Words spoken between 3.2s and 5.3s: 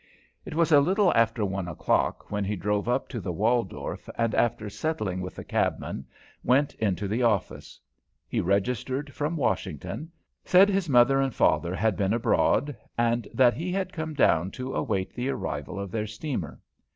the Waldorf, and, after settling